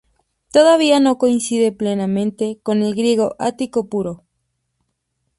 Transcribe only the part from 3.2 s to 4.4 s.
ático puro.